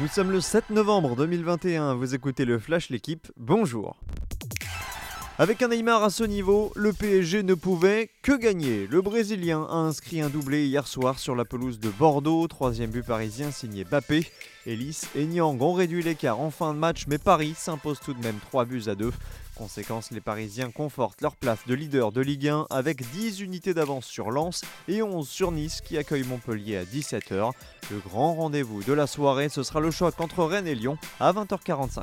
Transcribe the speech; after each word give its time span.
Nous 0.00 0.06
sommes 0.06 0.30
le 0.30 0.40
7 0.40 0.70
novembre 0.70 1.16
2021, 1.16 1.94
vous 1.94 2.14
écoutez 2.14 2.44
le 2.44 2.60
Flash 2.60 2.88
L'équipe, 2.88 3.32
bonjour. 3.36 3.96
Avec 5.40 5.62
un 5.62 5.68
Neymar 5.68 6.02
à 6.02 6.10
ce 6.10 6.24
niveau, 6.24 6.72
le 6.74 6.92
PSG 6.92 7.44
ne 7.44 7.54
pouvait 7.54 8.10
que 8.22 8.32
gagner. 8.36 8.88
Le 8.88 9.00
Brésilien 9.02 9.68
a 9.70 9.76
inscrit 9.76 10.20
un 10.20 10.30
doublé 10.30 10.66
hier 10.66 10.84
soir 10.88 11.20
sur 11.20 11.36
la 11.36 11.44
pelouse 11.44 11.78
de 11.78 11.90
Bordeaux, 11.90 12.48
troisième 12.48 12.90
but 12.90 13.06
parisien 13.06 13.52
signé 13.52 13.84
Bappé. 13.84 14.26
Ellis 14.66 15.02
et 15.14 15.26
Niang 15.26 15.56
ont 15.62 15.74
réduit 15.74 16.02
l'écart 16.02 16.40
en 16.40 16.50
fin 16.50 16.74
de 16.74 16.78
match, 16.80 17.04
mais 17.06 17.18
Paris 17.18 17.54
s'impose 17.56 18.00
tout 18.00 18.14
de 18.14 18.20
même 18.20 18.40
3 18.48 18.64
buts 18.64 18.82
à 18.88 18.96
2. 18.96 19.12
Conséquence, 19.54 20.10
les 20.10 20.20
Parisiens 20.20 20.72
confortent 20.72 21.20
leur 21.20 21.36
place 21.36 21.60
de 21.68 21.74
leader 21.74 22.10
de 22.10 22.20
Ligue 22.20 22.48
1 22.48 22.66
avec 22.68 23.08
10 23.08 23.38
unités 23.38 23.74
d'avance 23.74 24.06
sur 24.06 24.32
Lens 24.32 24.62
et 24.88 25.02
11 25.02 25.28
sur 25.28 25.52
Nice 25.52 25.80
qui 25.80 25.98
accueille 25.98 26.24
Montpellier 26.24 26.78
à 26.78 26.84
17h. 26.84 27.52
Le 27.92 27.98
grand 28.00 28.34
rendez-vous 28.34 28.82
de 28.82 28.92
la 28.92 29.06
soirée, 29.06 29.50
ce 29.50 29.62
sera 29.62 29.78
le 29.78 29.92
choc 29.92 30.20
entre 30.20 30.42
Rennes 30.42 30.66
et 30.66 30.74
Lyon 30.74 30.98
à 31.20 31.32
20h45. 31.32 32.02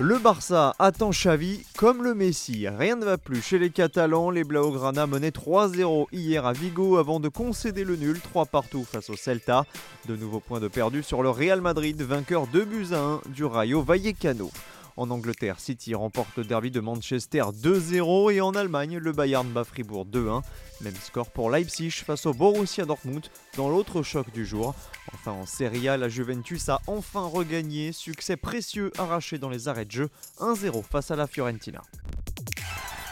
Le 0.00 0.18
Barça 0.18 0.74
attend 0.80 1.10
Xavi 1.10 1.64
comme 1.78 2.02
le 2.02 2.16
Messi. 2.16 2.66
Rien 2.68 2.96
ne 2.96 3.04
va 3.04 3.16
plus 3.16 3.40
chez 3.40 3.60
les 3.60 3.70
Catalans. 3.70 4.28
Les 4.28 4.42
Blaugrana 4.42 5.06
menaient 5.06 5.30
3-0 5.30 6.06
hier 6.10 6.44
à 6.44 6.52
Vigo 6.52 6.96
avant 6.96 7.20
de 7.20 7.28
concéder 7.28 7.84
le 7.84 7.94
nul 7.94 8.20
3 8.20 8.46
partout 8.46 8.84
face 8.84 9.08
au 9.08 9.14
Celta. 9.14 9.64
De 10.08 10.16
nouveaux 10.16 10.40
points 10.40 10.58
de 10.58 10.66
perdu 10.66 11.04
sur 11.04 11.22
le 11.22 11.30
Real 11.30 11.60
Madrid, 11.60 12.02
vainqueur 12.02 12.48
2 12.48 12.64
buts 12.64 12.88
à 12.90 12.98
1 12.98 13.20
du 13.28 13.44
Rayo 13.44 13.82
Vallecano. 13.82 14.50
En 14.96 15.10
Angleterre, 15.10 15.58
City 15.58 15.94
remporte 15.94 16.36
le 16.36 16.44
derby 16.44 16.70
de 16.70 16.78
Manchester 16.78 17.42
2-0 17.52 18.32
et 18.32 18.40
en 18.40 18.54
Allemagne, 18.54 18.98
le 18.98 19.10
Bayern 19.10 19.48
bat 19.48 19.64
Fribourg 19.64 20.06
2-1. 20.06 20.42
Même 20.82 20.94
score 20.94 21.30
pour 21.30 21.50
Leipzig 21.50 21.90
face 21.90 22.26
au 22.26 22.32
Borussia 22.32 22.84
Dortmund 22.84 23.26
dans 23.56 23.68
l'autre 23.68 24.02
choc 24.02 24.30
du 24.32 24.46
jour. 24.46 24.74
Enfin 25.12 25.32
en 25.32 25.46
Serie 25.46 25.88
A, 25.88 25.96
la 25.96 26.08
Juventus 26.08 26.68
a 26.68 26.80
enfin 26.86 27.26
regagné, 27.26 27.90
succès 27.90 28.36
précieux 28.36 28.92
arraché 28.96 29.38
dans 29.38 29.50
les 29.50 29.66
arrêts 29.66 29.84
de 29.84 29.90
jeu 29.90 30.10
1-0 30.38 30.84
face 30.84 31.10
à 31.10 31.16
la 31.16 31.26
Fiorentina. 31.26 31.82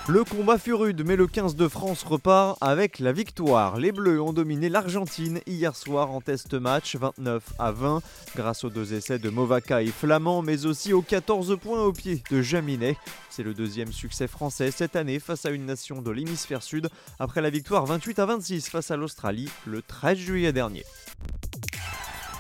Le 0.09 0.25
combat 0.25 0.59
fut 0.59 0.75
rude, 0.75 1.05
mais 1.07 1.15
le 1.15 1.29
15 1.29 1.55
de 1.55 1.69
France 1.69 2.03
repart 2.03 2.59
avec 2.61 2.99
la 2.99 3.13
victoire. 3.13 3.77
Les 3.77 3.93
Bleus 3.93 4.21
ont 4.21 4.33
dominé 4.33 4.69
l'Argentine 4.69 5.41
hier 5.47 5.77
soir 5.77 6.11
en 6.11 6.21
test 6.21 6.55
match 6.55 6.97
29 6.97 7.45
à 7.61 7.71
20, 7.71 8.03
grâce 8.35 8.65
aux 8.65 8.69
deux 8.69 8.95
essais 8.95 9.21
de 9.21 9.31
Movaca 9.31 9.81
et 9.81 9.87
Flamand, 9.87 10.43
mais 10.43 10.67
aussi 10.67 10.93
aux 10.93 11.03
14 11.03 11.57
points 11.61 11.85
au 11.85 11.93
pied 11.93 12.21
de 12.33 12.43
Jaminet. 12.43 12.97
C'est 13.31 13.45
le 13.45 13.55
deuxième 13.55 13.93
succès 13.93 14.27
français 14.27 14.73
cette 14.73 14.97
année 14.97 15.21
face 15.21 15.47
à 15.47 15.51
une 15.51 15.67
nation 15.67 16.03
de 16.03 16.11
l'hémisphère 16.11 16.65
sud, 16.65 16.89
après 17.21 17.41
la 17.41 17.51
victoire 17.51 17.87
28 17.87 18.19
à 18.19 18.27
26 18.27 18.71
face 18.71 18.91
à 18.91 18.97
l'Australie 18.97 19.51
le 19.67 19.83
13 19.83 20.19
juillet 20.19 20.53
dernier. 20.53 20.85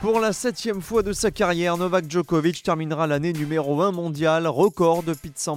Pour 0.02 0.18
la 0.18 0.32
septième 0.32 0.82
fois 0.82 1.04
de 1.04 1.12
sa 1.12 1.30
carrière, 1.30 1.76
Novak 1.76 2.10
Djokovic 2.10 2.64
terminera 2.64 3.06
l'année 3.06 3.32
numéro 3.32 3.82
1 3.82 3.92
mondial, 3.92 4.48
record 4.48 5.04
de 5.04 5.14
Pete 5.14 5.48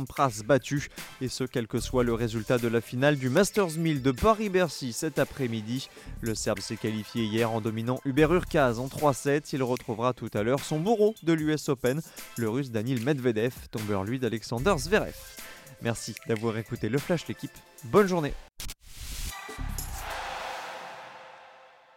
battu, 0.45 0.89
et 1.19 1.29
ce 1.29 1.45
quel 1.45 1.65
que 1.65 1.79
soit 1.79 2.03
le 2.03 2.13
résultat 2.13 2.59
de 2.59 2.67
la 2.67 2.79
finale 2.79 3.15
du 3.17 3.31
Masters 3.31 3.71
1000 3.71 4.03
de 4.03 4.11
Paris-Bercy 4.11 4.93
cet 4.93 5.17
après-midi. 5.17 5.89
Le 6.21 6.35
Serbe 6.35 6.59
s'est 6.59 6.75
qualifié 6.75 7.23
hier 7.23 7.51
en 7.51 7.59
dominant 7.59 7.99
Hubert 8.05 8.31
Urkaz 8.31 8.77
en 8.77 8.85
3-7. 8.85 9.49
Il 9.53 9.63
retrouvera 9.63 10.13
tout 10.13 10.29
à 10.35 10.43
l'heure 10.43 10.59
son 10.59 10.79
bourreau 10.79 11.15
de 11.23 11.33
l'US 11.33 11.67
Open, 11.69 12.03
le 12.37 12.47
russe 12.47 12.69
Danil 12.69 13.03
Medvedev, 13.03 13.55
tombeur 13.71 14.03
lui 14.03 14.19
d'Alexander 14.19 14.75
Zverev. 14.77 15.15
Merci 15.81 16.13
d'avoir 16.27 16.59
écouté 16.59 16.87
le 16.87 16.99
Flash 16.99 17.27
l'équipe. 17.27 17.57
Bonne 17.85 18.07
journée 18.07 18.33